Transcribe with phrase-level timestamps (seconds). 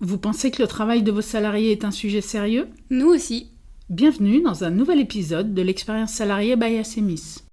[0.00, 2.68] Vous pensez que le travail de vos salariés est un sujet sérieux?
[2.88, 3.50] Nous aussi.
[3.90, 7.47] Bienvenue dans un nouvel épisode de l'expérience salariée by Assemis.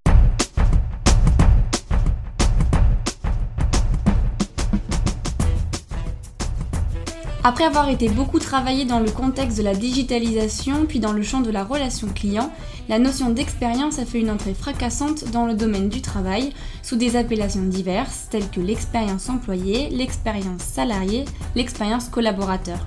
[7.47, 11.42] Après avoir été beaucoup travaillé dans le contexte de la digitalisation puis dans le champ
[11.42, 12.51] de la relation client,
[12.90, 17.16] la notion d'expérience a fait une entrée fracassante dans le domaine du travail sous des
[17.16, 22.80] appellations diverses telles que l'expérience employée, l'expérience salariée, l'expérience collaborateur.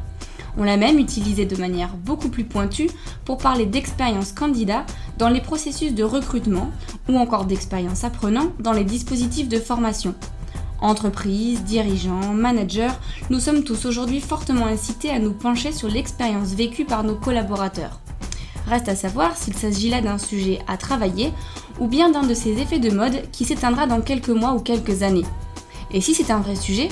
[0.57, 2.91] On l'a même utilisée de manière beaucoup plus pointue
[3.25, 4.85] pour parler d'expérience candidat
[5.19, 6.73] dans les processus de recrutement
[7.09, 10.17] ou encore d'expérience apprenant dans les dispositifs de formation.
[10.81, 12.93] Entreprises, dirigeants, managers,
[13.31, 18.01] nous sommes tous aujourd'hui fortement incités à nous pencher sur l'expérience vécue par nos collaborateurs.
[18.69, 21.33] Reste à savoir s'il s'agit là d'un sujet à travailler
[21.81, 25.03] ou bien d'un de ces effets de mode qui s'éteindra dans quelques mois ou quelques
[25.03, 25.25] années.
[25.91, 26.89] Et si c'est un vrai sujet,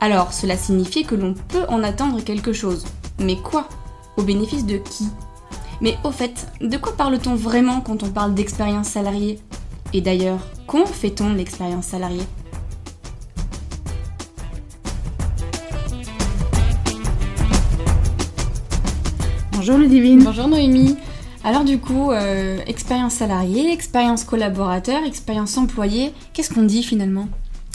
[0.00, 2.84] alors cela signifie que l'on peut en attendre quelque chose.
[3.20, 3.68] Mais quoi?
[4.16, 5.08] Au bénéfice de qui?
[5.80, 9.40] Mais au fait, de quoi parle-t-on vraiment quand on parle d'expérience salariée?
[9.94, 12.26] Et d'ailleurs, comment fait-on l'expérience salariée?
[19.70, 20.24] Bonjour Ludivine.
[20.24, 20.96] Bonjour Noémie.
[21.44, 27.28] Alors du coup, euh, expérience salariée, expérience collaborateur, expérience employée, qu'est-ce qu'on dit finalement?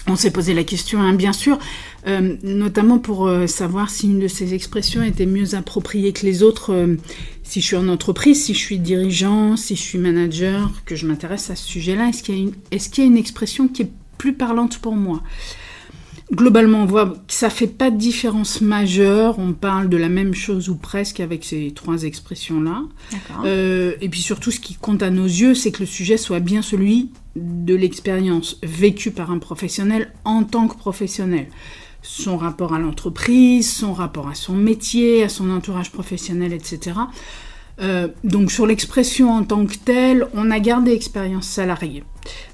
[0.05, 1.57] On s'est posé la question, hein, bien sûr,
[2.05, 6.43] euh, notamment pour euh, savoir si une de ces expressions était mieux appropriée que les
[6.43, 6.75] autres,
[7.43, 11.07] si je suis en entreprise, si je suis dirigeant, si je suis manager, que je
[11.07, 12.09] m'intéresse à ce sujet-là.
[12.09, 15.23] Est-ce qu'il y, a une expression qui est plus parlante pour moi?
[16.31, 19.37] Globalement, on voit que ça fait pas de différence majeure.
[19.37, 22.81] On parle de la même chose ou presque avec ces trois expressions-là.
[23.43, 26.39] Euh, et puis surtout, ce qui compte à nos yeux, c'est que le sujet soit
[26.39, 31.47] bien celui de l'expérience vécue par un professionnel en tant que professionnel.
[32.01, 36.97] Son rapport à l'entreprise, son rapport à son métier, à son entourage professionnel, etc.
[37.81, 42.03] Euh, donc sur l'expression en tant que telle, on a gardé expérience salariée.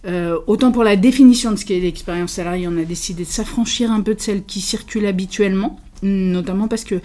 [0.06, 3.92] Euh, autant pour la définition de ce qu'est l'expérience salariée, on a décidé de s'affranchir
[3.92, 7.00] un peu de celle qui circule habituellement, notamment parce que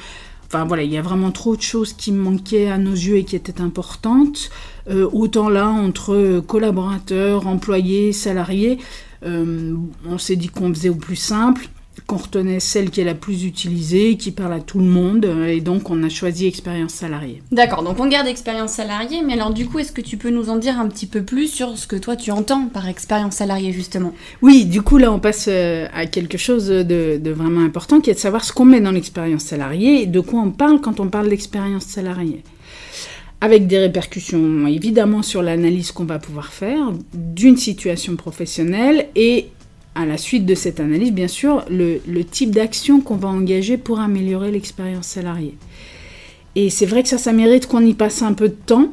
[0.48, 3.24] Enfin voilà, il y a vraiment trop de choses qui manquaient à nos yeux et
[3.24, 4.48] qui étaient importantes.
[4.88, 8.78] Euh, autant là, entre collaborateurs, employés, salariés,
[9.24, 11.68] on s'est dit qu'on faisait au plus simple
[12.06, 15.46] qu'on retenait celle qui est la plus utilisée, qui parle à tout le monde, euh,
[15.46, 17.42] et donc on a choisi expérience salariée.
[17.52, 20.50] D'accord, donc on garde expérience salariée, mais alors du coup, est-ce que tu peux nous
[20.50, 23.72] en dire un petit peu plus sur ce que toi tu entends par expérience salariée
[23.72, 24.12] justement?
[24.42, 28.14] Oui, du coup là on passe euh, à quelque chose de, vraiment important, qui est
[28.14, 31.08] de savoir ce qu'on met dans l'expérience salariée et de quoi on parle quand on
[31.08, 32.42] parle d'expérience salariée
[33.42, 39.50] avec des répercussions évidemment sur l'analyse qu'on va pouvoir faire d'une situation professionnelle et
[39.96, 43.98] à la suite de cette analyse, bien sûr, le, type d'action qu'on va engager pour
[43.98, 45.54] améliorer l'expérience salariée.
[46.54, 48.92] Et c'est vrai que ça, ça mérite qu'on y passe un peu de temps.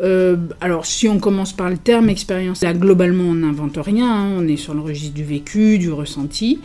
[0.00, 4.10] Euh, alors, si on commence par le terme expérience, là, globalement, on n'invente rien.
[4.10, 4.36] Hein.
[4.38, 6.60] on est sur le registre du vécu, du ressenti.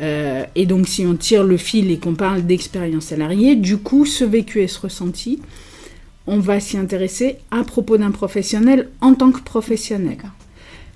[0.00, 4.04] Euh, et donc, si on tire le fil et qu'on parle d'expérience salariée, du coup,
[4.04, 5.40] ce vécu et ce ressenti,
[6.26, 10.18] on va s'y intéresser à propos d'un professionnel en tant que professionnel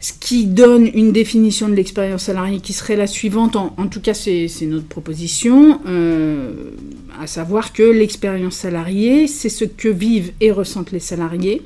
[0.04, 4.12] ce qui donne une définition de l'expérience salariée qui serait la suivante, en, tout cas
[4.12, 6.72] c'est notre proposition, euh,
[7.18, 11.62] à savoir que l'expérience salariée, c'est ce que vivent et ressentent les salariés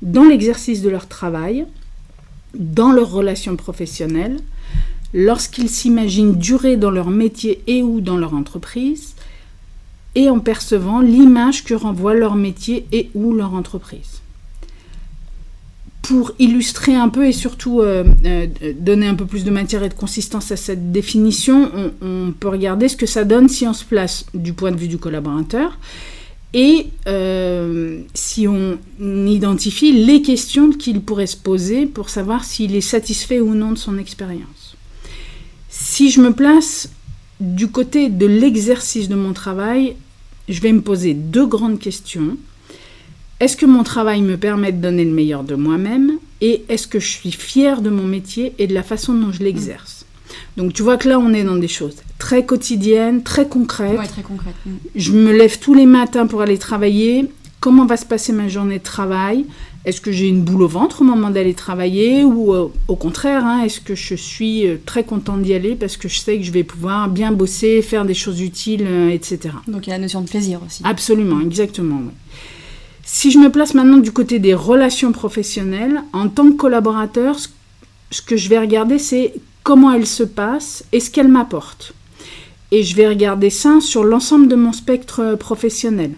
[0.00, 1.66] dans l'exercice de leur travail,
[2.54, 4.38] dans leurs relations professionnelles,
[5.12, 9.14] lorsqu'ils s'imaginent durer dans leur métier et ou dans leur entreprise,
[10.14, 14.22] et en percevant l'image que renvoie leur métier et ou leur entreprise
[16.08, 18.46] pour illustrer un peu et surtout euh, euh,
[18.78, 21.70] donner un peu plus de matière et de consistance à cette définition,
[22.00, 24.88] on, peut regarder ce que ça donne si on se place du point de vue
[24.88, 25.78] du collaborateur
[26.54, 28.78] et euh, si on
[29.26, 33.78] identifie les questions qu'il pourrait se poser pour savoir s'il est satisfait ou non de
[33.78, 34.76] son expérience.
[35.68, 36.88] Si je me place
[37.38, 39.94] du côté de l'exercice de mon travail,
[40.48, 42.38] je vais me poser deux grandes questions.
[43.40, 46.98] Est-ce que mon travail me permet de donner le meilleur de moi-même Et est-ce que
[46.98, 50.04] je suis fière de mon métier et de la façon dont je l'exerce?
[50.56, 53.96] Donc tu vois que là, on est dans des choses très quotidiennes, très concrètes.
[54.08, 54.56] très concrètes.
[54.96, 57.30] Je me lève tous les matins pour aller travailler.
[57.60, 59.46] Comment va se passer ma journée de travail?
[59.84, 63.44] Est-ce que j'ai une boule au ventre au moment d'aller travailler Ou euh, au contraire,
[63.46, 66.42] hein, est-ce que je suis euh, très contente d'y aller parce que je sais que
[66.42, 69.54] je vais pouvoir bien bosser, faire des choses utiles, euh, etc.
[69.68, 70.82] Donc il y a la notion de plaisir aussi.
[70.84, 72.02] Absolument, exactement.
[73.10, 78.20] Si je me place maintenant du côté des relations professionnelles, en tant que collaborateur, ce
[78.20, 79.32] que je vais regarder, c'est
[79.62, 81.94] comment elles se passent et ce qu'elles m'apportent.
[82.70, 86.10] et je vais regarder ça sur l'ensemble de mon spectre professionnel.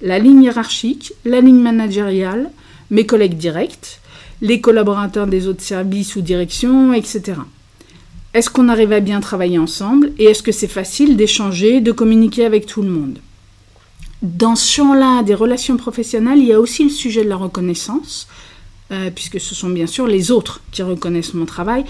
[0.00, 2.50] La ligne hiérarchique, la ligne managériale,
[2.90, 4.00] mes collègues directs,
[4.40, 7.34] les collaborateurs des autres services ou directions, etc.
[8.32, 12.46] Est-ce qu'on arrive à bien travailler ensemble et est-ce que c'est facile d'échanger, de communiquer
[12.46, 13.18] avec tout le monde?
[14.22, 18.26] Dans ce champ-là des relations professionnelles, il y a aussi le sujet de la reconnaissance,
[18.90, 21.84] euh, puisque ce sont bien sûr les autres qui reconnaissent mon travail.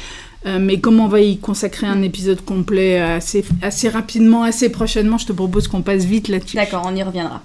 [0.47, 5.19] Euh, mais comme on va y consacrer un épisode complet assez, assez rapidement, assez prochainement,
[5.19, 6.57] je te propose qu'on passe vite là-dessus.
[6.57, 7.43] D'accord, on y reviendra.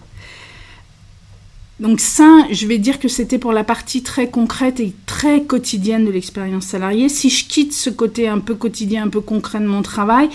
[1.79, 6.05] Donc ça, je vais dire que c'était pour la partie très concrète et très quotidienne
[6.05, 7.09] de l'expérience salariée.
[7.09, 10.29] Si je quitte ce côté un peu quotidien, un peu concret de mon travail,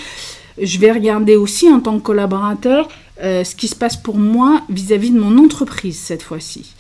[0.61, 2.89] je vais regarder aussi en tant que collaborateur
[3.21, 6.75] euh, ce qui se passe pour moi vis-à-vis de mon entreprise cette fois-ci.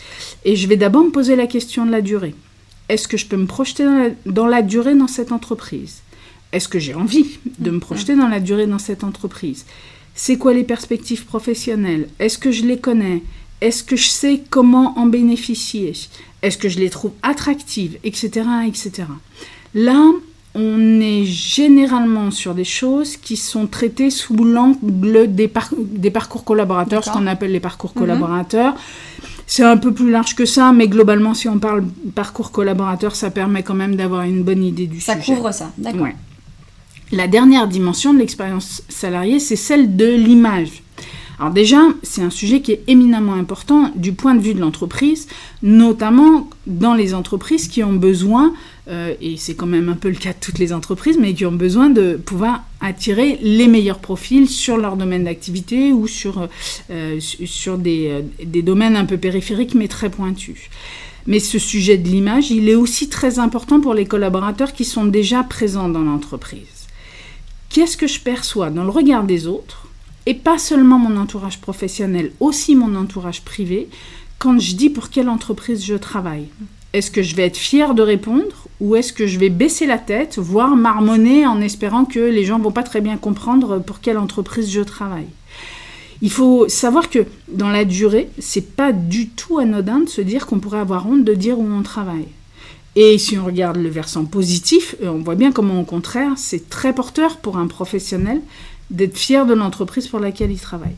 [0.44, 2.34] Et je vais d'abord me poser la question de la durée.
[2.88, 6.02] Est-ce que je peux me projeter dans la, dans la durée dans cette entreprise?
[6.52, 9.66] Est-ce que j'ai envie de me projeter dans la durée dans cette entreprise?
[10.14, 12.08] C'est quoi les perspectives professionnelles?
[12.18, 13.22] Est-ce que je les connais?
[13.60, 15.92] Est-ce que je sais comment en bénéficier?
[16.42, 17.98] Est-ce que je les trouve attractives?
[18.04, 18.30] Etc.
[18.66, 19.08] etc.
[19.74, 20.12] Là,
[20.60, 27.10] on est généralement sur des choses qui sont traitées sous l'angle des, parcours collaborateurs, ce
[27.10, 28.00] qu'on appelle les parcours mhm.
[28.00, 28.74] collaborateurs.
[29.46, 31.84] C'est un peu plus large que ça, mais globalement, si on parle
[32.14, 35.12] parcours collaborateur, ça permet quand même d'avoir une bonne idée du sujet.
[35.12, 36.08] Ça couvre ça, d'accord.
[37.12, 40.82] La dernière dimension de l'expérience salariée, c'est celle de l'image.
[41.38, 45.28] Alors déjà, c'est un sujet qui est éminemment important du point de vue de l'entreprise,
[45.62, 48.52] notamment dans les entreprises qui ont besoin,
[48.88, 51.44] euh, et c'est quand même un peu le cas de toutes les entreprises, mais qui
[51.44, 56.48] ont besoin de pouvoir attirer les meilleurs profils sur leur domaine d'activité ou sur,
[56.90, 60.70] euh, sur des, euh, des domaines un peu périphériques mais très pointus.
[61.26, 65.04] Mais ce sujet de l'image, il est aussi très important pour les collaborateurs qui sont
[65.04, 66.86] déjà présents dans l'entreprise.
[67.68, 69.86] Qu'est-ce que je perçois dans le regard des autres
[70.24, 73.88] et pas seulement mon entourage professionnel, aussi mon entourage privé,
[74.38, 76.46] quand je dis pour quelle entreprise je travaille?
[76.92, 79.98] Est-ce que je vais être fière de répondre ou est-ce que je vais baisser la
[79.98, 84.18] tête, voire marmonner en espérant que les gens vont pas très bien comprendre pour quelle
[84.18, 85.26] entreprise je travaille?
[86.22, 90.46] Il faut savoir que dans la durée, c'est pas du tout anodin de se dire
[90.46, 92.28] qu'on pourrait avoir honte de dire où on travaille.
[92.96, 96.68] Et si on regarde le versant positif, euh, on voit bien comment au contraire, c'est
[96.68, 98.40] très porteur pour un professionnel
[98.90, 100.96] d'être fier de l'entreprise pour laquelle il travaille.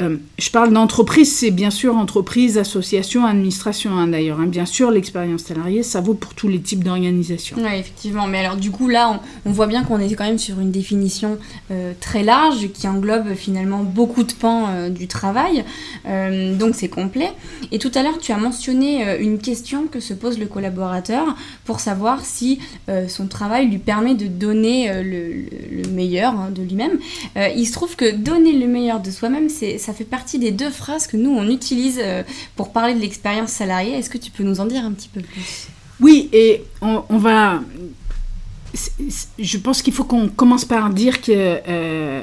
[0.00, 4.40] Euh, je parle d'entreprise, c'est bien sûr entreprise, association, administration hein, d'ailleurs.
[4.40, 4.46] Hein.
[4.46, 7.56] Bien sûr, l'expérience salariée, ça vaut pour tous les types d'organisations.
[7.58, 8.26] Oui, effectivement.
[8.26, 11.38] Mais alors du coup, là, on, voit bien qu'on est quand même sur une définition
[11.70, 15.64] euh, très large qui englobe finalement beaucoup de pans euh, du travail.
[16.04, 17.30] donc c'est complet.
[17.70, 21.80] Et tout à l'heure, tu as mentionné une question que se pose le collaborateur pour
[21.80, 22.58] savoir si
[23.08, 26.98] son travail lui permet de donner le, meilleur hein, de lui-même.
[27.36, 30.70] il se trouve que donner le meilleur de soi-même, c'est ça fait partie des deux
[30.70, 32.22] phrases que nous, on utilise euh,
[32.56, 33.92] pour parler de l'expérience salariée.
[33.92, 35.68] Est-ce que tu peux nous en dire un petit peu plus?
[36.00, 37.60] Oui, et on, va...
[39.38, 42.22] Je pense qu'il faut qu'on commence par dire qu'il euh,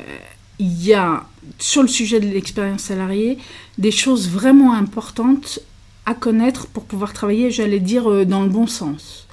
[0.59, 1.23] y a,
[1.59, 3.37] sur le sujet de l'expérience salariée,
[3.77, 5.59] des choses vraiment importantes
[6.05, 9.27] à connaître pour pouvoir travailler, j'allais dire, euh, dans le bon sens.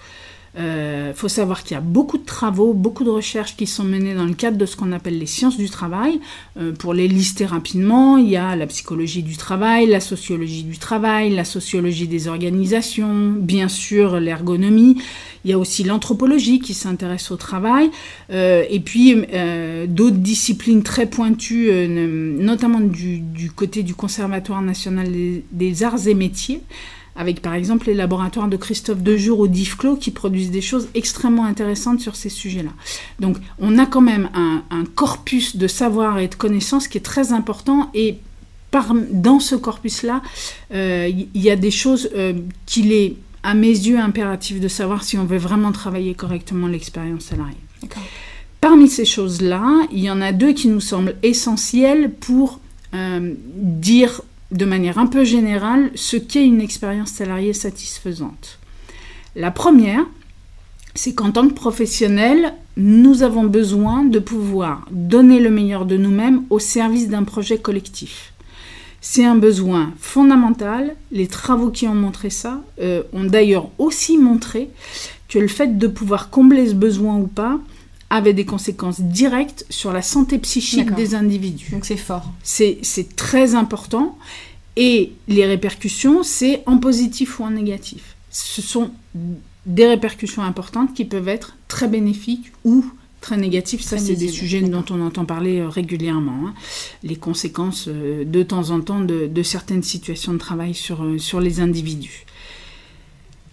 [0.58, 3.85] Il euh, faut savoir qu'il y a beaucoup de travaux, beaucoup de recherches qui sont
[3.85, 6.19] menées dans le cadre de ce qu'on appelle les sciences du travail.
[6.58, 10.78] Euh, pour les lister rapidement, il y a la psychologie du travail, la sociologie du
[10.78, 14.97] travail, la sociologie des organisations, bien sûr l'ergonomie.
[15.45, 17.90] Il y a aussi l'anthropologie qui s'intéresse au travail,
[18.31, 19.14] euh, et puis
[19.88, 23.23] d'autres disciplines très pointues, notamment du,
[23.54, 25.09] côté du Conservatoire national
[25.52, 26.62] des arts et métiers
[27.16, 31.44] avec par exemple les laboratoires de Christophe Dejour ou d'Yves qui produisent des choses extrêmement
[31.44, 32.70] intéressantes sur ces sujets-là.
[33.20, 34.62] Donc on a quand même un,
[34.94, 38.18] corpus de savoir et de connaissances qui est très important et
[38.70, 40.23] par, dans ce corpus-là,
[40.73, 42.35] euh, il y, a des choses euh,
[42.66, 47.25] qu'il est à mes yeux impératif de savoir si on veut vraiment travailler correctement l'expérience
[47.25, 47.56] salariée.
[48.61, 52.61] Parmi ces choses-là, il y en a deux qui nous semblent essentielles pour
[52.94, 54.23] euh, dire
[54.53, 58.59] de manière un peu générale ce qu'est une expérience salariée satisfaisante.
[59.35, 60.05] La première,
[60.95, 66.45] c'est qu'en tant que professionnel, nous avons besoin de pouvoir donner le meilleur de nous-mêmes
[66.50, 68.33] au service d'un projet collectif.
[69.00, 70.97] C'est un besoin fondamental.
[71.12, 74.69] Les travaux qui ont montré ça euh, ont d'ailleurs aussi montré
[75.29, 77.59] que le fait de pouvoir combler ce besoin ou pas
[78.11, 81.71] avait des conséquences directes sur la santé psychique des individus.
[81.71, 82.33] Donc c'est fort.
[82.43, 84.19] C'est très important.
[84.77, 88.17] Et les répercussions, c'est en positif ou en négatif.
[88.31, 88.91] Ce sont
[89.65, 92.85] des répercussions importantes qui peuvent être très bénéfiques ou
[93.23, 96.47] Très négatif, ça c'est des sujets dont on entend parler régulièrement.
[96.47, 96.55] Hein.
[97.03, 101.59] Les conséquences de temps en temps de, de certaines situations de travail sur, sur les
[101.59, 102.27] individus.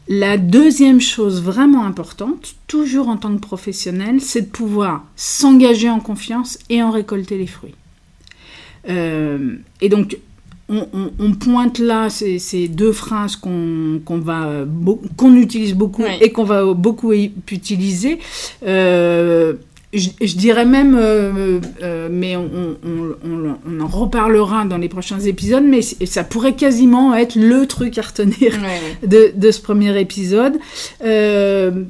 [0.08, 6.00] La deuxième chose vraiment importante, toujours en tant que professionnel, c'est de pouvoir s'engager en
[6.00, 7.76] confiance et en récolter les fruits.
[8.90, 10.18] Euh, et donc,
[10.70, 14.66] on, pointe là ces, deux phrases qu'on va
[15.18, 18.20] qu'on utilise beaucoup et qu'on va beaucoup utiliser.
[18.66, 19.54] Euh,
[19.94, 26.24] je, dirais même, euh, euh, mais on, en reparlera dans les prochains épisodes, mais ça
[26.24, 28.58] pourrait quasiment être le truc à retenir
[29.04, 30.58] De, ce premier épisode.
[31.04, 31.84] Euh,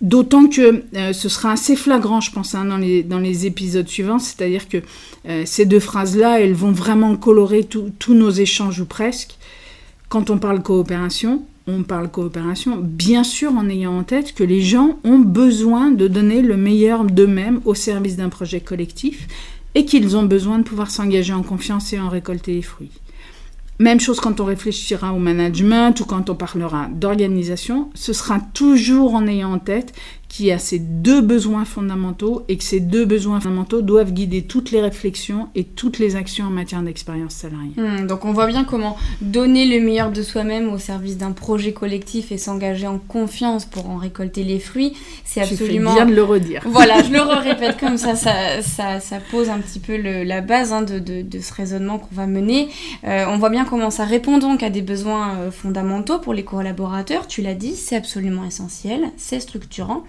[0.00, 4.18] d'autant que ce sera assez flagrant, je pense, hein, dans, les, dans les épisodes suivants,
[4.18, 4.78] c'est-à-dire que
[5.44, 9.35] ces deux phrases-là, elles vont vraiment colorer tous nos échanges ou presque.
[10.08, 14.60] Quand on parle coopération, on parle coopération, bien sûr en ayant en tête que les
[14.60, 19.26] gens ont besoin de donner le meilleur d'eux-mêmes au service d'un projet collectif
[19.74, 22.92] et qu'ils ont besoin de pouvoir s'engager en confiance et en récolter les fruits.
[23.78, 29.14] Même chose quand on réfléchira au management ou quand on parlera d'organisation, ce sera toujours
[29.14, 29.92] en ayant en tête
[30.28, 34.70] qui a ces deux besoins fondamentaux et que ces deux besoins fondamentaux doivent guider toutes
[34.70, 37.72] les réflexions et toutes les actions en matière d'expérience salariée.
[37.76, 41.72] Hmm, donc on voit bien comment donner le meilleur de soi-même au service d'un projet
[41.72, 45.94] collectif et s'engager en confiance pour en récolter les fruits, c'est absolument...
[45.94, 46.62] bien de le redire.
[46.66, 50.82] Voilà, je le répète comme ça, ça, ça, pose un petit peu la base hein,
[50.82, 52.68] de, de, ce raisonnement qu'on va mener.
[53.04, 56.44] Euh, on voit bien comment ça répond donc à des besoins euh, fondamentaux pour les
[56.44, 60.04] collaborateurs, tu l'as dit, c'est absolument essentiel, c'est structurant.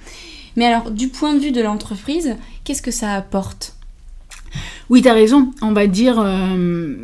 [0.58, 2.36] Mais alors, du point de vue de l'entreprise,
[2.66, 3.78] qu'est-ce que ça apporte?
[4.90, 5.52] Oui, tu as raison.
[5.62, 6.96] On va dire euh,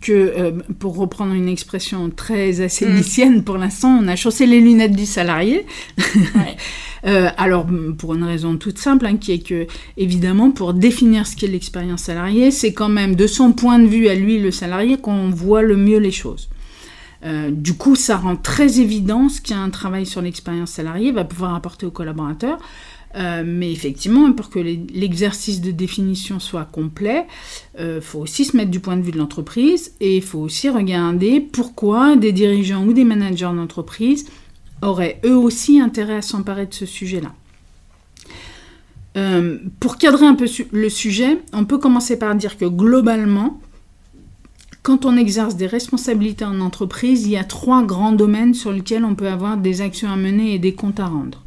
[0.00, 3.44] que, euh, pour reprendre une expression très assénicienne, mm.
[3.44, 5.64] pour l'instant, on a chaussé les lunettes du salarié.
[7.04, 7.66] Euh, alors,
[7.98, 12.00] pour une raison toute simple, hein, qui est que, évidemment, pour définir ce qu'est l'expérience
[12.00, 15.62] salariée, c'est quand même de son point de vue à lui, le salarié, qu'on voit
[15.62, 16.48] le mieux les choses.
[17.50, 21.86] du coup, ça rend très évident ce qu'un travail sur l'expérience salariée va pouvoir apporter
[21.86, 22.58] aux collaborateurs.
[23.16, 27.26] Euh, mais effectivement, pour que l'exercice de définition soit complet,
[27.78, 30.40] il euh, faut aussi se mettre du point de vue de l'entreprise et il faut
[30.40, 34.26] aussi regarder pourquoi des dirigeants ou des managers d'entreprise
[34.82, 37.32] auraient eux aussi intérêt à s'emparer de ce sujet-là.
[39.16, 43.62] Euh, pour cadrer un peu le sujet, on peut commencer par dire que globalement,
[44.82, 49.06] quand on exerce des responsabilités en entreprise, il y a trois grands domaines sur lesquels
[49.06, 51.45] on peut avoir des actions à mener et des comptes à rendre.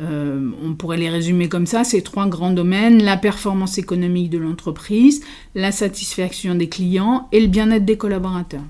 [0.00, 4.38] Euh, on pourrait les résumer comme ça, ces trois grands domaines, la performance économique de
[4.38, 5.22] l'entreprise,
[5.54, 8.64] la satisfaction des clients et le bien-être des collaborateurs.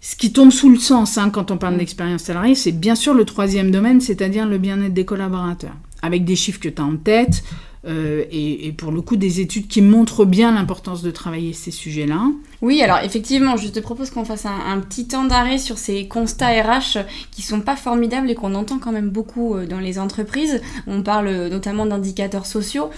[0.00, 3.14] Ce qui tombe sous le sens hein, quand on parle d'expérience salariée, c'est bien sûr
[3.14, 5.74] le troisième domaine, c'est-à-dire le bien-être des collaborateurs.
[6.02, 7.42] Avec des chiffres que tu as en tête,
[7.86, 12.30] euh, et, pour le coup des études qui montrent bien l'importance de travailler ces sujets-là.
[12.62, 16.48] Oui, alors effectivement, je te propose qu'on fasse un, petit temps d'arrêt sur ces constats
[16.48, 20.62] RH qui sont pas formidables et qu'on entend quand même beaucoup euh, dans les entreprises.
[20.86, 22.90] On parle euh, notamment d'indicateurs sociaux.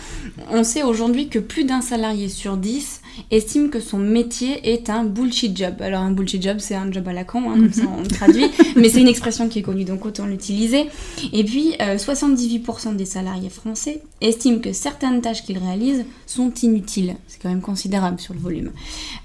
[0.51, 3.01] On sait aujourd'hui que plus d'un salarié sur dix
[3.31, 5.81] estime que son métier est un bullshit job.
[5.81, 8.47] Alors un bullshit job, c'est un job à la con, hein, comme ça on traduit,
[8.77, 10.87] mais c'est une expression qui est connue, donc autant l'utiliser.
[11.33, 17.17] Et puis, 78% des salariés français estiment que certaines tâches qu'ils réalisent sont inutiles.
[17.29, 18.73] C'est quand même considérable sur le volume.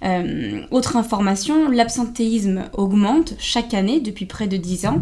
[0.03, 5.01] Euh, autre information, l'absentéisme augmente chaque année depuis près de 10 ans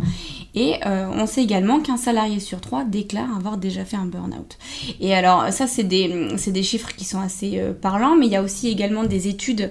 [0.55, 4.57] et euh, on sait également qu'un salarié sur trois déclare avoir déjà fait un burn-out.
[4.99, 8.35] Et alors ça c'est des, des, chiffres qui sont assez euh, parlants, mais il y
[8.35, 9.69] a aussi également des études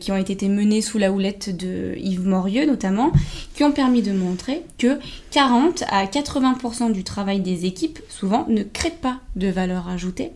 [0.00, 3.12] qui ont été menées sous la houlette de Yves Morieux notamment,
[3.54, 4.98] qui ont permis de montrer que
[5.30, 10.32] 40 à 80% du travail des équipes souvent ne crée pas de valeur ajoutée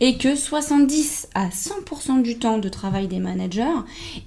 [0.00, 3.64] et que 70 à 100% du temps de travail des managers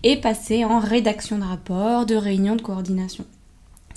[0.03, 3.25] est passé en rédaction de rapports, de réunions de coordination.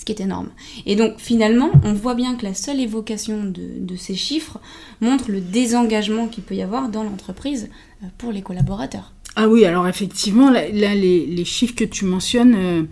[0.00, 0.48] Ce qui est énorme.
[0.86, 4.58] Et donc finalement, on voit bien que la seule évocation de, ces chiffres
[5.02, 7.68] montre le désengagement qu'il peut y avoir dans l'entreprise
[8.02, 9.12] euh, pour les collaborateurs.
[9.36, 12.54] Ah oui, alors effectivement, là, les, chiffres que tu mentionnes...
[12.56, 12.82] Euh,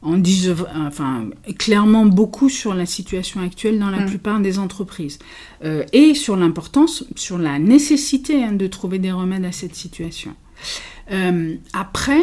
[0.00, 1.28] en disent enfin,
[1.58, 4.06] clairement beaucoup sur la situation actuelle dans la mm.
[4.06, 5.18] plupart des entreprises
[5.64, 10.36] euh, et sur l'importance, sur la nécessité hein, de trouver des remèdes à cette situation.
[11.10, 12.20] Euh, après,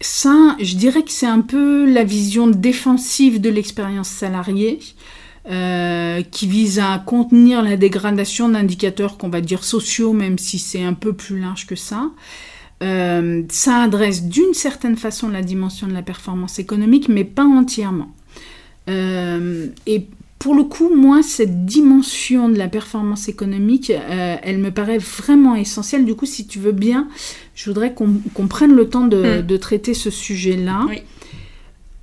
[0.00, 4.78] ça, je dirais que c'est un peu la vision défensive de l'expérience salariée.
[5.48, 10.82] Euh, qui vise à contenir la dégradation d'indicateurs qu'on va dire sociaux, même si c'est
[10.82, 12.10] un peu plus large que ça.
[12.82, 18.12] Euh, ça adresse d'une certaine façon la dimension de la performance économique, mais pas entièrement.
[18.90, 24.70] Euh, et pour le coup, moi, cette dimension de la performance économique, euh, elle me
[24.70, 26.04] paraît vraiment essentielle.
[26.04, 27.08] Du coup, si tu veux bien,
[27.54, 29.58] je voudrais qu'on prenne le temps de, hmm.
[29.58, 30.86] traiter ce sujet-là.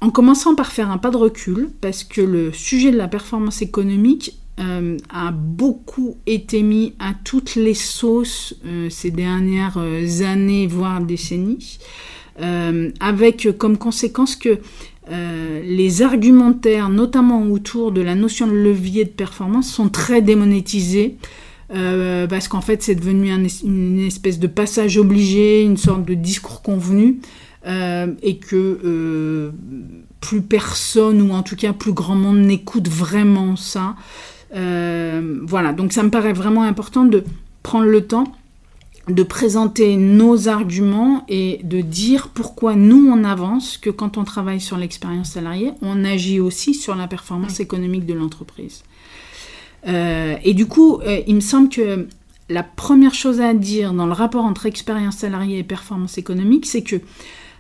[0.01, 3.61] En commençant par faire un pas de recul, parce que le sujet de la performance
[3.61, 9.77] économique euh, a beaucoup été mis à toutes les sauces euh, ces dernières
[10.21, 11.77] années, voire décennies,
[12.99, 14.59] avec comme conséquence que
[15.11, 21.17] euh, les argumentaires, notamment autour de la notion de levier de performance, sont très démonétisés.
[21.73, 26.61] Euh, parce qu'en fait c'est devenu une espèce de passage obligé, une sorte de discours
[26.61, 27.19] convenu,
[27.65, 29.51] euh, et que
[30.19, 33.95] plus personne, ou en tout cas plus grand monde, n'écoute vraiment ça.
[34.51, 37.23] voilà, donc ça me paraît vraiment important de
[37.63, 38.31] prendre le temps
[39.09, 44.61] de présenter nos arguments et de dire pourquoi nous on avance, que quand on travaille
[44.61, 48.83] sur l'expérience salariée, on agit aussi sur la performance économique de l'entreprise.
[49.87, 52.07] Euh, et du coup, euh, il me semble que
[52.49, 56.83] la première chose à dire dans le rapport entre expérience salariée et performance économique, c'est
[56.83, 56.97] que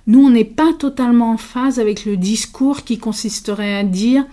[0.07, 4.25] nous, on n'est pas totalement en phase avec le discours qui consisterait à dire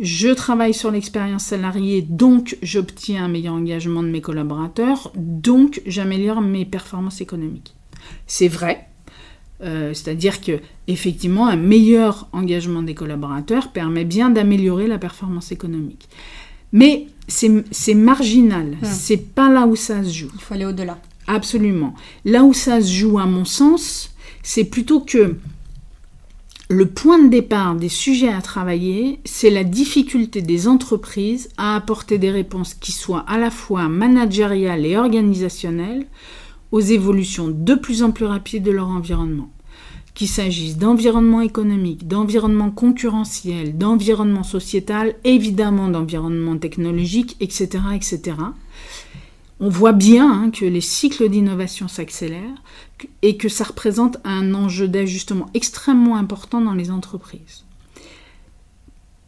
[0.00, 6.40] je travaille sur l'expérience salariée, donc j'obtiens un meilleur engagement de mes collaborateurs, donc j'améliore
[6.40, 7.74] mes performances économiques.
[8.26, 8.86] C'est vrai,
[9.62, 16.08] euh, c'est-à-dire que effectivement un meilleur engagement des collaborateurs permet bien d'améliorer la performance économique.
[16.72, 18.84] Mais c'est marginal, hmm.
[18.84, 20.30] c'est pas là où ça se joue.
[20.34, 20.98] Il faut aller au-delà.
[21.26, 21.94] Absolument.
[22.24, 25.36] Là où ça se joue, à mon sens, c'est plutôt que
[26.70, 32.18] le point de départ des sujets à travailler, c'est la difficulté des entreprises à apporter
[32.18, 36.06] des réponses qui soient à la fois managériales et organisationnelles
[36.70, 39.50] aux évolutions de plus en plus rapides de leur environnement.
[40.12, 48.34] Qu'il s'agisse d'environnement économique, d'environnement concurrentiel, d'environnement sociétal, évidemment d'environnement technologique, etc., etc
[49.60, 52.62] on voit bien hein, que les cycles d'innovation s'accélèrent
[53.22, 57.64] et que ça représente un enjeu d'ajustement extrêmement important dans les entreprises.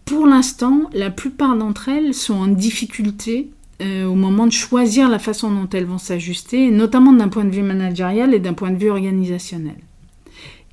[0.04, 5.18] Pour l'instant, la plupart d'entre elles sont en difficulté euh, au moment de choisir la
[5.18, 8.76] façon dont elles vont s'ajuster, notamment d'un point de vue managérial et d'un point de
[8.76, 9.76] vue organisationnel.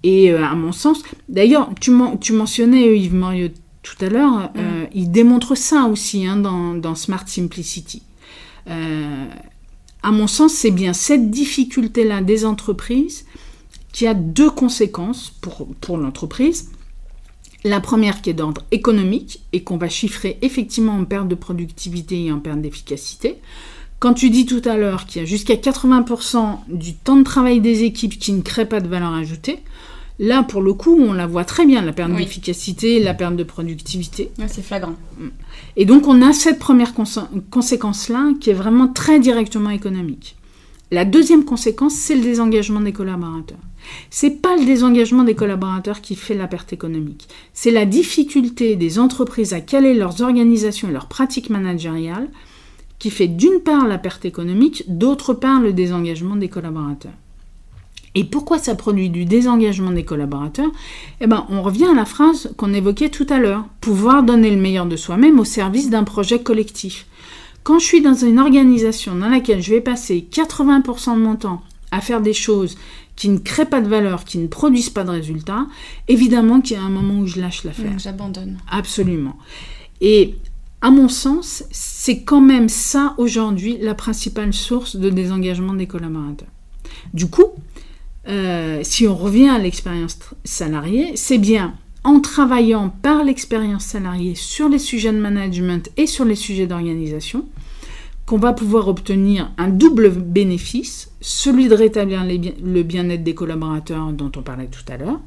[0.03, 3.49] Et euh, à mon sens, d'ailleurs, tu, mentionnais Yves Moriot
[3.81, 4.87] tout à l'heure, euh, mm.
[4.93, 8.01] il démontre ça aussi hein, dans, Smart Simplicity.
[10.03, 13.25] À mon sens, c'est bien cette difficulté-là des entreprises
[13.91, 16.69] qui a deux conséquences pour, pour l'entreprise.
[17.63, 22.25] La première qui est d'ordre économique et qu'on va chiffrer effectivement en perte de productivité
[22.25, 23.37] et en perte d'efficacité.
[23.99, 27.59] Quand tu dis tout à l'heure qu'il y a jusqu'à 80% du temps de travail
[27.59, 29.59] des équipes qui ne crée pas de valeur ajoutée,
[30.19, 33.43] Là, pour le coup, on la voit très bien, la perte d'efficacité, la perte de
[33.43, 34.31] productivité.
[34.47, 34.95] c'est flagrant.
[35.75, 36.93] Et donc, on a cette première
[37.51, 40.35] conséquence-là qui est vraiment très directement économique.
[40.89, 43.59] La deuxième conséquence, c'est le désengagement des collaborateurs.
[44.09, 47.27] C'est pas le désengagement des collaborateurs qui fait la perte économique.
[47.53, 52.29] C'est la difficulté des entreprises à caler leurs organisations et leurs pratiques managériales
[52.99, 57.11] qui fait d'une part la perte économique, d'autre part le désengagement des collaborateurs.
[58.15, 60.71] Et pourquoi ça produit du désengagement des collaborateurs?
[61.21, 64.61] Eh ben, on revient à la phrase qu'on évoquait tout à l'heure pouvoir donner le
[64.61, 67.05] meilleur de soi-même au service d'un projet collectif.
[67.63, 71.61] Quand je suis dans une organisation dans laquelle je vais passer 80% de mon temps
[71.91, 72.77] à faire des choses
[73.15, 75.67] qui ne créent pas de valeur, qui ne produisent pas de résultats,
[76.07, 77.91] évidemment qu'il y a un moment où je lâche l'affaire.
[77.91, 78.57] Mmh, j'abandonne.
[78.71, 79.35] Absolument.
[79.99, 80.35] Et
[80.81, 86.47] à mon sens, c'est quand même ça aujourd'hui la principale source de désengagement des collaborateurs.
[87.13, 87.45] Du coup,
[88.29, 94.69] euh, si on revient à l'expérience salariée, c'est bien en travaillant par l'expérience salariée sur
[94.69, 97.45] les sujets de management et sur les sujets d'organisation
[98.25, 104.31] qu'on va pouvoir obtenir un double bénéfice, celui de rétablir le bien-être des collaborateurs dont
[104.35, 105.21] on parlait tout à l'heure,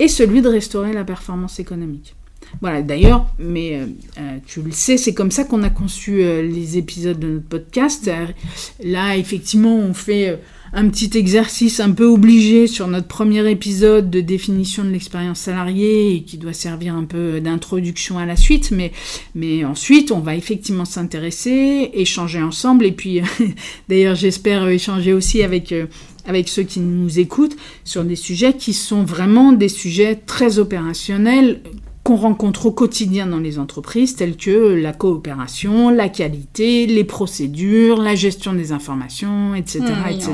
[0.00, 2.16] et celui de restaurer la performance économique.
[2.60, 3.86] Voilà, d'ailleurs, mais euh,
[4.18, 8.10] euh, tu le sais, c'est comme ça qu'on a conçu les épisodes de notre podcast.
[8.82, 10.40] là, effectivement, on fait
[10.74, 16.14] un petit exercice un peu obligé sur notre premier épisode de définition de l'expérience salariée
[16.14, 18.72] et qui doit servir un peu d'introduction à la suite.
[19.34, 22.86] Mais, ensuite, on va effectivement s'intéresser, échanger ensemble.
[22.86, 23.20] Et puis,
[23.88, 25.86] d'ailleurs, j'espère échanger aussi euh,
[26.26, 31.60] avec ceux qui nous écoutent sur des sujets qui sont vraiment des sujets très opérationnels
[32.12, 38.02] qu'on rencontre au quotidien dans les entreprises, telles que la coopération, la qualité, les procédures,
[38.02, 39.82] la gestion des informations, etc.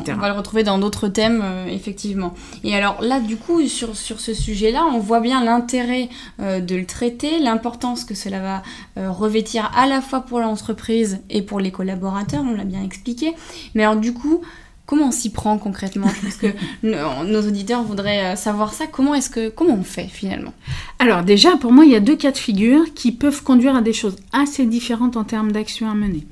[0.09, 2.35] On va le retrouver dans d'autres thèmes, euh, effectivement.
[2.65, 6.09] Et alors là, du coup, sur, sur ce sujet-là, on voit bien l'intérêt
[6.41, 8.63] euh, de le traiter, l'importance que cela va
[8.97, 13.35] euh, revêtir à la fois pour l'entreprise et pour les collaborateurs, on l'a bien expliqué.
[13.75, 14.43] Mais alors du coup,
[14.89, 16.09] comment on s'y prend concrètement?
[16.23, 16.47] Parce que
[16.83, 18.87] nos, nos auditeurs voudraient euh, savoir ça.
[18.87, 20.55] Comment est-ce que comment on fait finalement?
[20.99, 23.83] Alors déjà, pour moi, il y a deux cas de figure qui peuvent conduire à
[23.83, 26.27] des choses assez différentes en termes d'action à mener.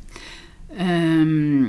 [0.81, 1.69] Euh,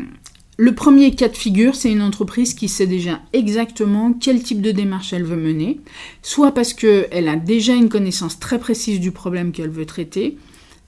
[0.59, 4.71] le premier cas de figure, c'est une entreprise qui sait déjà exactement quel type de
[4.71, 5.81] démarche elle veut mener,
[6.23, 10.37] soit parce qu'elle a déjà une connaissance très précise du problème qu'elle veut traiter,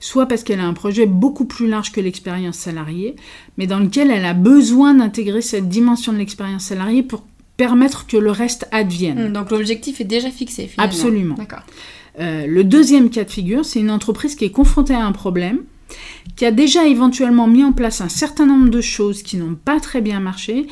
[0.00, 3.14] soit parce qu'elle a un projet beaucoup plus large que l'expérience salariée,
[3.58, 7.22] mais dans lequel elle a besoin d'intégrer cette dimension de l'expérience salariée pour
[7.56, 9.28] permettre que le reste advienne.
[9.28, 10.92] Hmm, Donc l'objectif est déjà fixé finalement.
[10.92, 11.34] Absolument.
[11.34, 11.62] D'accord.
[12.18, 15.60] Euh, le deuxième cas de figure, c'est une entreprise qui est confrontée à un problème,
[16.36, 19.78] qui a déjà éventuellement mis en place un certain nombre de choses qui n'ont pas
[19.78, 20.66] très bien marché,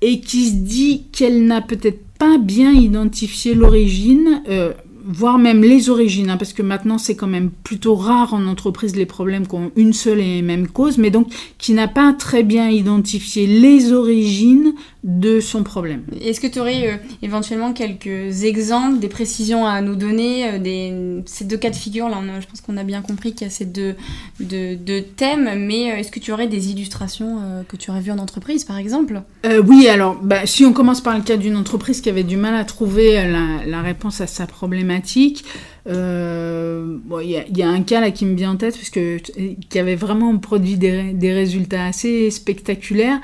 [0.00, 4.72] et qui se dit qu'elle n'a peut-être pas bien identifié l'origine, euh,
[5.06, 8.96] voire même les origines, hein, parce que maintenant c'est quand même plutôt rare en entreprise
[8.96, 12.42] les problèmes qui ont une seule et même cause, mais donc qui n'a pas très
[12.42, 14.74] bien identifié les origines
[15.08, 16.02] de son problème.
[16.20, 21.22] Est-ce que tu aurais euh, éventuellement quelques exemples, des précisions à nous donner euh, des,
[21.26, 23.46] Ces deux cas de figure, là, on a- je pense qu'on a bien compris qu'il
[23.46, 23.94] y a ces deux,
[24.40, 27.38] deux, deux thèmes, mais euh, est-ce que tu aurais des illustrations
[27.68, 29.22] que tu aurais vues en entreprise, par exemple?
[29.66, 32.56] Oui, alors, bah, si on commence par le cas d'une entreprise qui avait du mal
[32.56, 35.44] à trouver la, la réponse à sa problématique,
[35.88, 39.78] euh, il y, a- un cas là qui me vient en tête, parce que, qui
[39.78, 43.20] avait vraiment produit des résultats assez spectaculaires.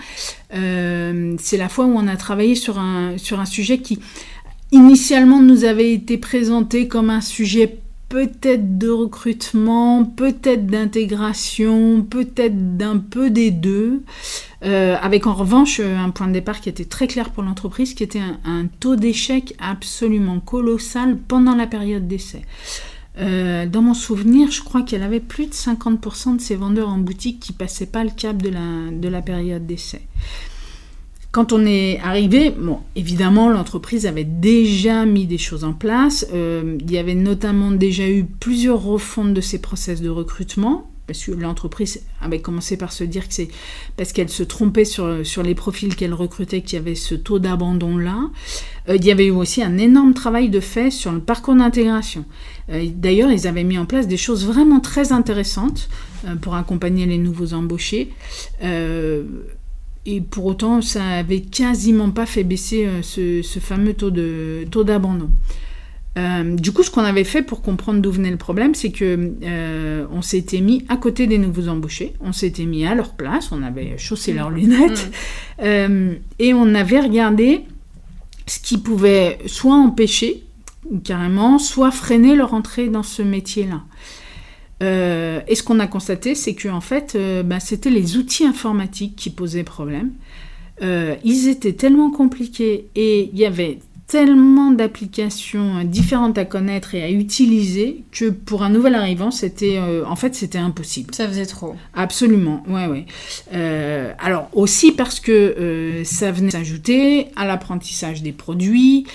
[0.55, 3.98] Euh, C'est la fois où on a travaillé sur un, sur un sujet qui,
[4.70, 7.79] initialement, nous avait été présenté comme un sujet
[8.12, 14.03] peut-être de recrutement, peut-être d'intégration, peut-être d'un peu des deux.
[14.62, 17.94] Euh, avec en revanche euh, un point de départ qui était très clair pour l'entreprise,
[17.94, 22.42] qui était un, taux d'échec absolument colossal pendant la période d'essai.
[23.18, 26.98] Euh, dans mon souvenir, je crois qu'elle avait plus de 50% de ses vendeurs en
[26.98, 30.03] boutique qui passaient pas le cap de la période d'essai.
[31.33, 36.27] Quand on est arrivé, bon, évidemment, l'entreprise avait déjà mis des choses en place.
[36.35, 41.25] Euh, il y avait notamment déjà eu plusieurs refontes de ses process de recrutement, parce
[41.25, 43.49] que l'entreprise avait commencé par se dire que c'est
[43.97, 47.38] parce qu'elle se trompait sur, sur les profils qu'elle recrutait qu'il y avait ce taux
[47.38, 48.29] d'abandon-là.
[48.90, 52.27] Euh, il y avait eu aussi un énorme travail de fait sur le parcours d'intégration.
[52.68, 55.88] Euh, D'ailleurs, ils avaient mis en place des choses vraiment très intéressantes
[56.42, 58.11] pour accompagner les nouveaux embauchés.
[60.05, 64.67] Et pour autant, ça avait quasiment pas fait baisser euh, ce, ce fameux taux de
[64.71, 65.31] taux d'abandon.
[66.19, 69.33] Euh, du coup, ce qu'on avait fait pour comprendre d'où venait le problème, c'est que
[69.43, 73.51] euh, on s'était mis à côté des nouveaux embauchés, on s'était mis à leur place,
[73.51, 75.11] on avait chaussé leurs lunettes,
[75.62, 77.62] euh, et on avait regardé
[78.47, 80.45] ce qui pouvait soit empêcher
[81.05, 83.83] carrément, soit freiner leur entrée dans ce métier-là.
[84.83, 88.45] Euh, et ce qu'on a constaté, c'est que en fait, euh, bah, c'était les outils
[88.45, 90.12] informatiques qui posaient problème.
[90.83, 93.79] Euh, ils étaient tellement compliqués et il y avait
[94.12, 100.05] tellement d'applications différentes à connaître et à utiliser que pour un nouvel arrivant, c'était euh,
[100.05, 101.14] en fait c'était impossible.
[101.14, 101.77] Ça faisait trop.
[101.95, 103.07] Absolument, ouais, ouais.
[103.55, 109.07] Euh, alors aussi parce que euh, ça venait s'ajouter à l'apprentissage des produits,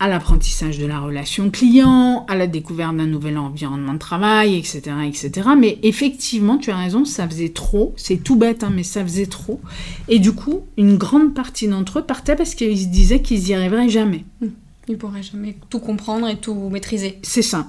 [0.00, 4.82] à l'apprentissage de la relation client, à la découverte d'un nouvel environnement de travail, etc.,
[5.06, 5.48] etc.
[5.56, 7.94] Mais effectivement, tu as raison, ça faisait trop.
[7.96, 9.60] C'est tout bête, hein, mais ça faisait trop.
[10.08, 13.54] Et du coup, une grande partie d'entre eux partaient parce qu'ils se disaient qu'ils n'y
[13.54, 14.24] arriveraient jamais.
[14.88, 17.18] Ils pourraient jamais tout comprendre et tout maîtriser.
[17.22, 17.68] C'est ça.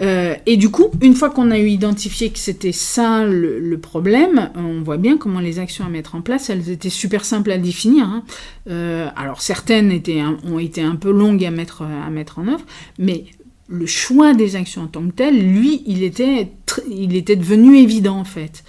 [0.00, 4.50] Euh, et du coup, une fois qu'on a eu identifié que c'était ça le, problème,
[4.54, 7.58] on voit bien comment les actions à mettre en place, elles étaient super simples à
[7.58, 8.04] définir.
[8.04, 8.24] hein.
[8.68, 10.00] Euh, alors certaines
[10.44, 12.64] ont été un peu longues à mettre, en œuvre,
[12.98, 13.24] mais
[13.68, 18.64] le choix des actions en tant que tel, lui, il était devenu évident en fait.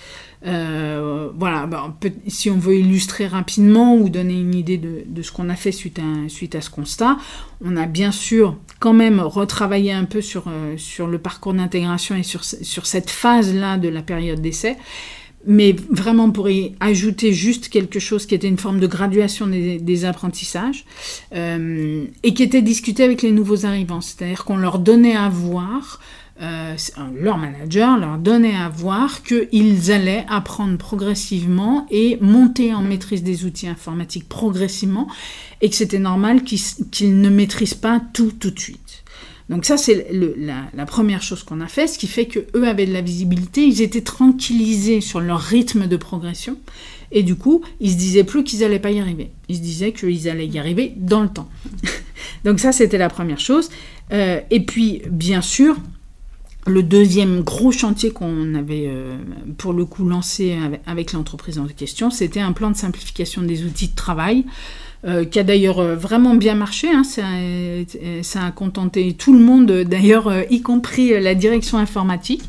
[0.46, 1.98] Euh, voilà, bah,
[2.28, 6.00] si on veut illustrer rapidement ou donner une idée de, ce qu'on a fait suite
[6.00, 7.18] à, ce constat,
[7.64, 12.24] on a bien sûr quand même retravaillé un peu sur, euh, le parcours d'intégration et
[12.24, 14.78] sur, ce- sur cette phase-là de la période d'essai.
[15.46, 19.78] Mais vraiment pour y ajouter juste quelque chose qui était une forme de graduation des,
[19.80, 20.84] des apprentissages
[21.34, 24.02] euh, et qui était discuté avec les nouveaux arrivants.
[24.02, 26.02] C'est-à-dire qu'on leur donnait à voir,
[26.42, 26.76] euh,
[27.20, 33.46] leur manager leur donnait à voir qu'ils allaient apprendre progressivement et monter en maîtrise des
[33.46, 35.08] outils informatiques progressivement
[35.62, 39.04] et que c'était normal qu'ils ne maîtrisent pas tout tout de suite.
[39.50, 42.86] Donc ça, c'est la, première chose qu'on a fait, ce qui fait que eux avaient
[42.86, 46.56] de la visibilité, ils étaient tranquillisés sur leur rythme de progression,
[47.12, 49.32] et du coup, ils se disaient plus qu'ils n'allaient pas y arriver.
[49.50, 51.50] Ils se disaient qu'ils allaient y arriver dans le temps.
[52.46, 53.72] Donc ça, c'était la première chose.
[54.14, 55.76] Euh, et puis, bien sûr,
[56.68, 59.18] le deuxième gros chantier qu'on avait euh,
[59.58, 63.90] pour le coup lancé avec, l'entreprise en question, c'était un plan de simplification des outils
[63.90, 64.46] de travail.
[65.06, 66.90] Euh, qui a d'ailleurs vraiment bien marché.
[66.92, 67.04] Hein.
[67.06, 72.44] ça, a contenté tout le monde, d'ailleurs, y compris la direction informatique.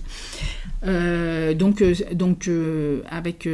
[0.82, 2.50] donc, donc
[3.08, 3.48] avec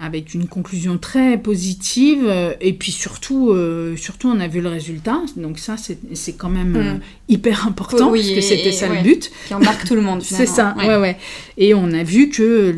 [0.00, 4.68] avec une conclusion très positive euh, et puis surtout euh, surtout on a vu le
[4.68, 5.20] résultat.
[5.36, 7.00] Donc ça c'est quand même euh, mm.
[7.28, 9.30] hyper important parce que c'était ça le but.
[9.46, 10.96] qui embarque tout le monde c'est ça ouais.
[10.96, 11.18] ouais
[11.58, 12.74] et on a vu que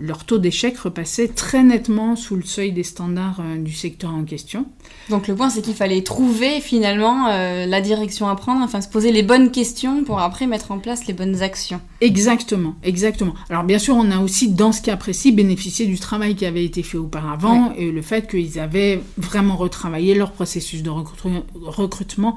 [0.00, 4.66] leur taux d'échec repassait très nettement sous le seuil des standards du secteur en question.
[5.10, 9.12] Donc le point c'est qu'il fallait trouver finalement la direction à prendre enfin se poser
[9.12, 11.80] les bonnes questions pour après mettre en place les bonnes actions.
[12.00, 13.34] Exactement exactement.
[13.48, 16.63] Alors bien sûr on a aussi dans ce cas précis bénéficié du travail qui avait
[16.64, 22.36] été fait auparavant et le fait qu'ils avaient vraiment retravaillé leur processus de recrutement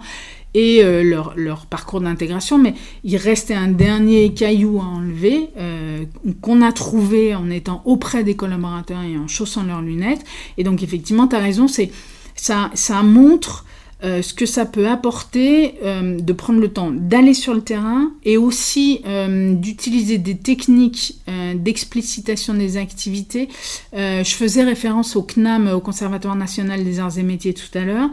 [0.53, 6.05] et euh, leur, leur, parcours d'intégration, mais il restait un dernier caillou à enlever euh,
[6.41, 10.23] qu'on a trouvé en étant auprès des collaborateurs et en chaussant leurs lunettes.
[10.57, 11.91] Et donc effectivement, tu as raison, c'est
[12.35, 13.65] ça, ça montre
[14.03, 18.11] euh, ce que ça peut apporter euh, de prendre le temps d'aller sur le terrain
[18.23, 21.19] et aussi euh, d'utiliser des techniques
[21.55, 23.49] d'explicitation des activités.
[23.93, 28.09] je faisais référence au CNAM, au Conservatoire national des arts et métiers tout à l'heure.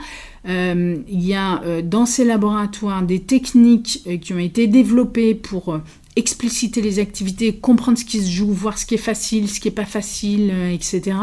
[0.46, 5.80] il y a dans ces laboratoires des techniques qui ont été développées pour
[6.16, 9.68] expliciter les activités, comprendre ce qui se joue, voir ce qui est facile, ce qui
[9.68, 11.14] n'est pas facile, etc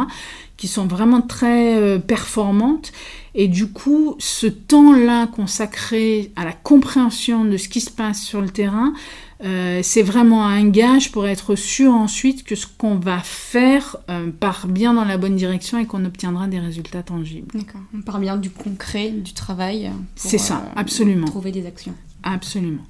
[0.61, 2.91] qui sont vraiment très euh, performantes.
[3.33, 8.41] Et du coup, ce temps-là consacré à la compréhension de ce qui se passe sur
[8.41, 8.93] le terrain,
[9.43, 14.29] euh, c'est vraiment un gage pour être sûr ensuite que ce qu'on va faire euh,
[14.29, 17.47] part bien dans la bonne direction et qu'on obtiendra des résultats tangibles.
[17.55, 17.81] D'accord.
[17.97, 19.89] On part bien du concret, du travail.
[20.13, 21.25] C'est ça, absolument.
[21.25, 21.95] Trouver des actions.
[22.21, 22.85] Absolument.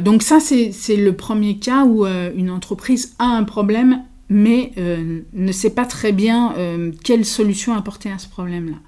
[0.00, 5.52] donc ça, c'est le premier cas où une entreprise a un problème mais euh, ne
[5.52, 8.78] sait pas très bien euh, quelle solution apporter à ce problème-là.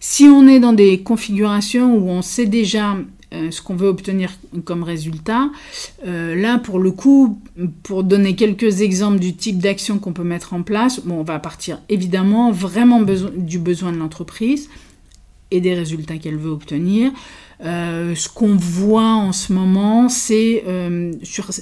[0.00, 2.96] Si on est dans des configurations où on sait déjà
[3.34, 4.32] euh, ce qu'on veut obtenir
[4.64, 5.50] comme résultat,
[6.04, 7.38] là pour le coup,
[7.82, 11.80] pour donner quelques exemples du type d'action qu'on peut mettre en place, on va partir
[11.90, 14.70] évidemment vraiment du besoin de l'entreprise
[15.50, 17.12] et des résultats qu'elle veut obtenir.
[17.62, 21.12] Euh, ce qu'on voit en ce moment, c'est euh,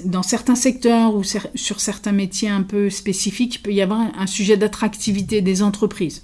[0.04, 4.26] dans certains secteurs ou sur certains métiers un peu spécifiques, il peut y avoir un
[4.26, 6.22] sujet d'attractivité des entreprises.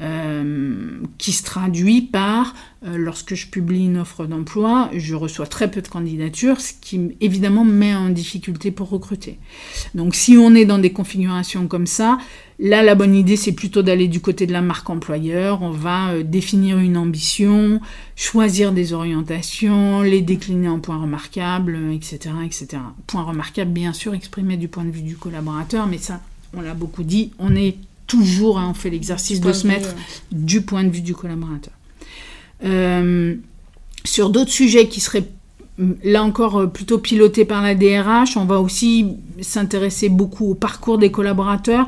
[0.00, 2.52] Euh, qui se traduit par,
[2.84, 7.12] euh, lorsque je publie une offre d'emploi, je reçois très peu de candidatures, ce qui
[7.20, 9.38] évidemment met en difficulté pour recruter.
[9.94, 12.18] Donc si on est dans des configurations comme ça,
[12.58, 16.08] là la bonne idée c'est plutôt d'aller du côté de la marque employeur, on va
[16.08, 17.80] euh, définir une ambition,
[18.16, 22.82] choisir des orientations, les décliner en points remarquables, etc., etc.
[23.06, 26.20] Points remarquables bien sûr exprimés du point de vue du collaborateur, mais ça
[26.56, 29.94] on l'a beaucoup dit, on est toujours, hein, on fait l'exercice de se mettre
[30.32, 31.72] du point de vue du collaborateur.
[32.64, 33.34] Euh,
[34.04, 35.28] sur d'autres sujets qui seraient
[36.04, 40.98] là encore euh, plutôt pilotés par la DRH, on va aussi s'intéresser beaucoup au parcours
[40.98, 41.86] des collaborateurs.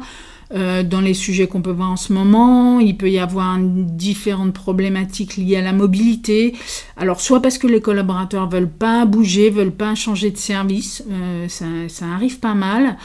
[0.54, 4.52] Euh, dans les sujets qu'on peut voir en ce moment, il peut y avoir différentes
[4.52, 6.54] problématiques liées à la mobilité.
[6.96, 11.02] Alors, soit parce que les collaborateurs veulent pas bouger, veulent pas changer de service,
[11.48, 12.96] ça, ça, arrive pas mal.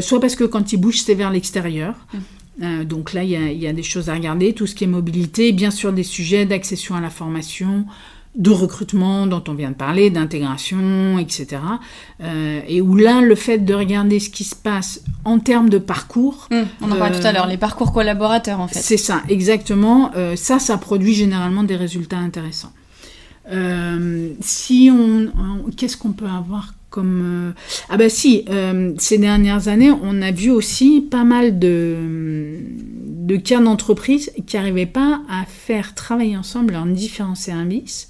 [0.00, 1.94] soit parce que quand ils bougent, c'est vers l'extérieur.
[2.14, 2.18] Mmh.
[2.62, 5.52] Euh, donc là, il y, a, des choses à regarder, tout ce qui est mobilité,
[5.52, 7.86] bien sûr des sujets d'accession à la formation,
[8.34, 11.60] de recrutement dont on vient de parler, d'intégration, etc.
[12.22, 15.78] Euh, et où là, le fait de regarder ce qui se passe en termes de
[15.78, 16.48] parcours...
[16.50, 18.80] Hum, on en parlait tout à l'heure, les parcours collaborateurs en fait.
[18.80, 20.10] C'est ça, exactement.
[20.16, 22.72] Euh, ça, ça produit généralement des résultats intéressants.
[24.40, 27.52] si on qu'est-ce qu'on peut avoir euh,
[27.90, 31.96] ah bah si euh, ces dernières années on a vu aussi pas mal de,
[32.96, 38.08] de cas d'entreprises qui n'arrivaient pas à faire travailler ensemble leurs différents services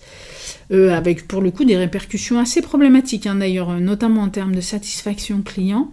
[0.71, 4.61] euh, avec pour le coup des répercussions assez problématiques hein, d'ailleurs notamment en termes de
[4.61, 5.91] satisfaction client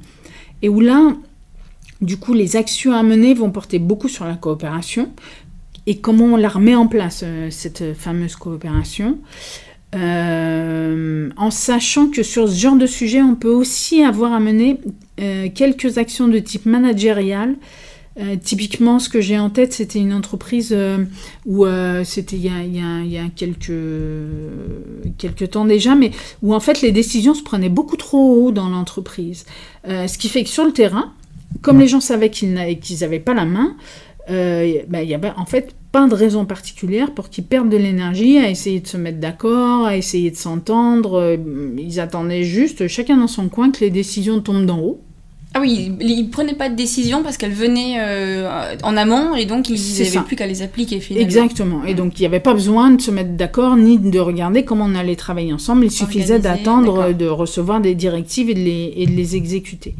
[0.61, 1.15] et où là
[2.01, 5.11] du coup les actions à mener vont porter beaucoup sur la coopération
[5.87, 9.17] et comment on la remet en place cette fameuse coopération
[9.95, 14.79] euh, en sachant que sur ce genre de sujet, on peut aussi avoir à mener
[15.21, 17.55] euh, quelques actions de type managérial
[18.17, 20.73] Euh, typiquement, ce que j'ai en tête, c'était une entreprise
[21.45, 21.65] où
[22.05, 23.81] c'était il y a, il y a, quelques,
[25.17, 28.69] quelques temps déjà, mais où en fait les décisions se prenaient beaucoup trop haut dans
[28.69, 29.45] l'entreprise.
[29.85, 31.11] ce qui fait que sur le terrain,
[31.61, 33.75] comme les gens savaient qu'ils n'avaient pas la main,
[34.27, 38.37] bah, il y avait en fait pas de raison particulière pour qu'ils perdent de l'énergie
[38.37, 41.37] à essayer de se mettre d'accord, à essayer de s'entendre.
[41.77, 45.01] Ils attendaient juste, chacun dans son coin, que les décisions tombent d'en haut.
[45.57, 49.69] Ah oui, ils prenaient pas de décision parce qu'elles venaient euh, en amont et donc
[49.69, 51.25] ils n'avaient plus qu'à les appliquer finalement.
[51.25, 51.85] Exactement.
[51.85, 54.83] Et donc il n'y avait pas besoin de se mettre d'accord ni de regarder comment
[54.83, 55.85] on allait travailler ensemble.
[55.85, 59.95] Il suffisait d'attendre de recevoir des directives et de, les, et de les exécuter.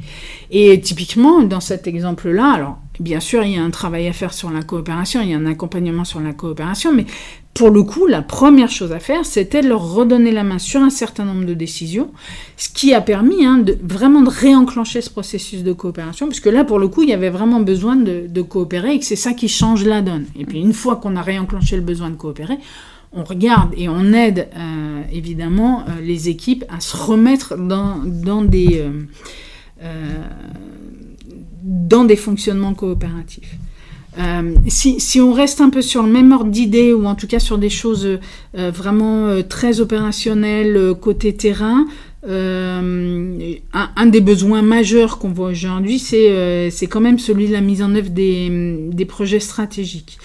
[0.52, 4.34] Et typiquement, dans cet exemple-là, alors bien sûr, il y a un travail à faire
[4.34, 7.06] sur la coopération, il y a un accompagnement sur la coopération, mais
[7.56, 10.82] pour le coup, la première chose à faire, c'était de leur redonner la main sur
[10.82, 12.12] un certain nombre de décisions,
[12.58, 16.66] ce qui a permis hein, de, vraiment de réenclencher ce processus de coopération, puisque là,
[16.66, 19.48] pour le coup, il y avait vraiment besoin de, coopérer et que c'est ça qui
[19.48, 20.26] change la donne.
[20.38, 22.58] Et puis, une fois qu'on a réenclenché le besoin de coopérer,
[23.14, 28.42] on regarde et on aide euh, évidemment euh, les équipes à se remettre dans, dans
[28.42, 28.84] des,
[29.82, 30.24] euh,
[31.66, 33.58] dans des fonctionnements coopératifs.
[34.18, 37.40] Euh, si, on reste un peu sur le même ordre d'idée, ou en tout cas
[37.40, 38.08] sur des choses
[38.58, 41.86] euh, vraiment euh, très opérationnelles côté terrain,
[42.28, 47.94] un, des besoins majeurs qu'on voit aujourd'hui, c'est quand même celui de la mise en
[47.94, 50.18] œuvre des, projets stratégiques.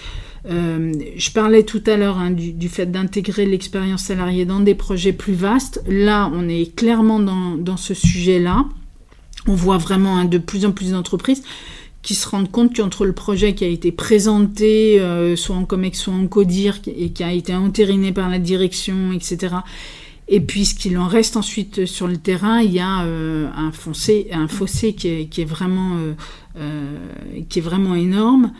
[0.47, 5.33] je parlais tout à l'heure hein, du, fait d'intégrer l'expérience salariée dans des projets plus
[5.33, 5.83] vastes.
[5.87, 8.65] Là, on est clairement dans, ce sujet-là.
[9.47, 11.43] On voit vraiment hein, de plus en plus d'entreprises
[12.01, 15.99] qui se rendent compte qu'entre le projet qui a été présenté, euh, soit en COMEX,
[15.99, 19.55] soit en CODIR, et qui a été entériné par la direction, etc.,
[20.33, 23.71] et puis ce qu'il en reste ensuite sur le terrain, il y a euh, un,
[23.73, 24.29] fossé,
[24.93, 25.45] qui est, euh, qui est
[27.61, 28.53] vraiment énorme.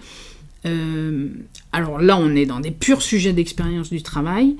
[1.72, 4.58] alors là, on est dans des purs sujets d'expérience du travail,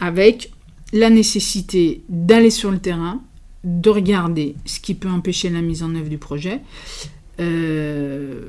[0.00, 0.52] avec
[0.94, 3.20] la nécessité d'aller sur le terrain,
[3.64, 6.60] de regarder ce qui peut empêcher la mise en œuvre du projet,
[7.40, 8.42] euh,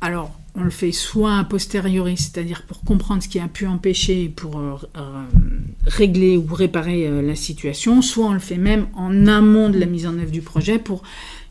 [0.00, 4.28] alors, on le fait soit a posteriori, c'est-à-dire pour comprendre ce qui a pu empêcher,
[4.28, 5.22] pour euh, euh,
[5.86, 10.06] régler ou réparer la situation, soit on le fait même en amont de la mise
[10.06, 11.02] en œuvre du projet pour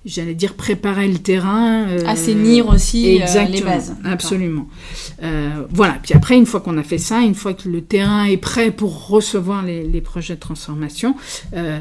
[0.06, 1.88] j'allais dire préparer le terrain.
[1.88, 3.96] Euh, Assainir aussi euh, les bases.
[4.04, 4.68] Absolument.
[5.22, 8.26] Euh, voilà, puis après, une fois qu'on a fait ça, une fois que le terrain
[8.26, 11.16] est prêt pour recevoir les, les projets de transformation,
[11.54, 11.80] euh,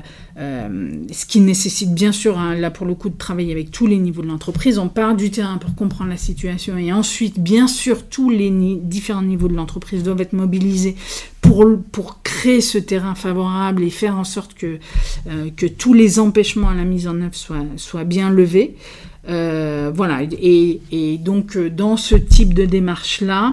[1.12, 3.98] ce qui nécessite bien sûr, hein, là pour le coup, de travailler avec tous les
[3.98, 8.06] niveaux de l'entreprise, on part du terrain pour comprendre la situation et ensuite, bien sûr,
[8.06, 10.96] tous les différents niveaux de l'entreprise doivent être mobilisés
[11.40, 14.78] pour, créer ce terrain favorable et faire en sorte que,
[15.28, 17.34] euh, tous les empêchements à la mise en œuvre
[17.76, 18.76] soient, bien levés.
[19.28, 23.52] Euh, voilà, et, et, donc euh, dans ce type de démarche-là,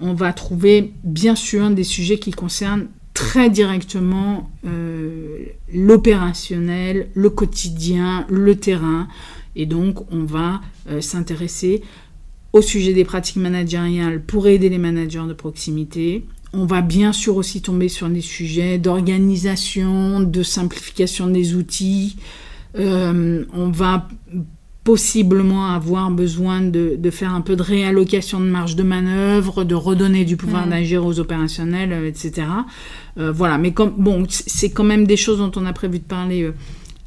[0.00, 4.50] on va trouver bien sûr des sujets qui concernent très directement
[5.72, 9.08] l'opérationnel, le quotidien, le terrain.
[9.56, 10.62] Et donc, on va
[11.00, 11.82] s'intéresser
[12.54, 17.36] au sujet des pratiques managériales pour aider les managers de proximité, on va bien sûr
[17.36, 22.16] aussi tomber sur des sujets d'organisation, de simplification des outils.
[22.78, 24.08] Euh, on va
[24.82, 30.24] possiblement avoir besoin de, faire un peu de réallocation de marge de manœuvre, de redonner
[30.24, 30.70] du pouvoir mm.
[30.70, 32.46] d'agir aux opérationnels, euh, etc.
[33.18, 36.04] Euh, voilà, mais comme bon, c'est quand même des choses dont on a prévu de
[36.04, 36.50] parler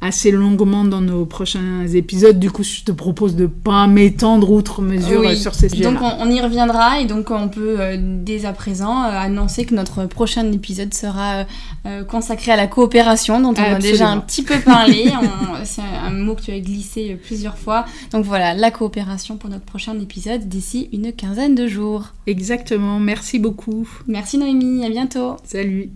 [0.04, 2.38] assez longuement dans nos prochains épisodes.
[2.38, 5.84] Du coup, je te propose de pas m'étendre outre mesure sur ces sujets.
[5.84, 9.74] Donc, on, y reviendra et donc on peut euh, dès à présent euh, annoncer que
[9.74, 11.44] notre prochain épisode sera
[11.86, 15.10] euh, consacré à la coopération, dont on a déjà un petit peu parlé.
[15.64, 17.86] C'est un mot que tu as glissé plusieurs fois.
[18.12, 22.12] Donc voilà, la coopération pour notre prochain épisode d'ici une quinzaine de jours.
[22.26, 23.00] Exactement.
[23.00, 23.88] Merci beaucoup.
[24.06, 24.84] Merci Noémie.
[24.84, 25.36] À bientôt.
[25.44, 25.90] Salut.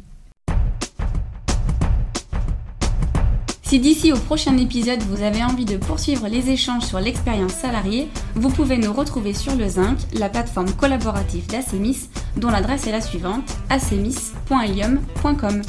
[3.68, 8.09] Si d'ici au prochain épisode vous avez envie de poursuivre les échanges sur l'expérience salariée,
[8.35, 13.02] vous pouvez nous retrouver sur le Zinc, la plateforme collaborative d'Acemis, dont l'adresse est la
[13.02, 15.61] suivante acemis.ilium.com.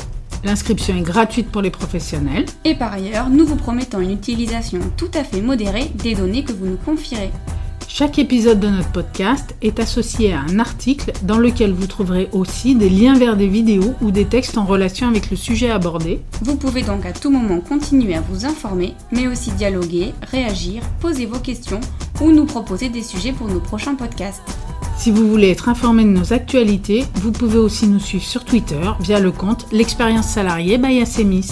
[0.45, 2.45] L'inscription est gratuite pour les professionnels.
[2.63, 6.53] Et par ailleurs, nous vous promettons une utilisation tout à fait modérée des données que
[6.53, 7.31] vous nous confierez.
[7.91, 12.75] Chaque épisode de notre podcast est associé à un article dans lequel vous trouverez aussi
[12.75, 16.21] des liens vers des vidéos ou des textes en relation avec le sujet abordé.
[16.43, 21.25] Vous pouvez donc à tout moment continuer à vous informer, mais aussi dialoguer, réagir, poser
[21.25, 21.81] vos questions
[22.21, 24.43] ou nous proposer des sujets pour nos prochains podcasts.
[24.95, 28.91] Si vous voulez être informé de nos actualités, vous pouvez aussi nous suivre sur Twitter
[29.01, 31.49] via le compte L'expérience salariée by Asemis.